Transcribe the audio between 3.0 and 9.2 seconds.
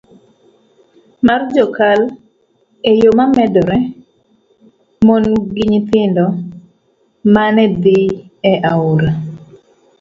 yo nomedore, mon gi nyithindo mane dhi e aora